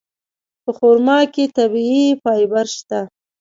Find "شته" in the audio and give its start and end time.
2.77-2.99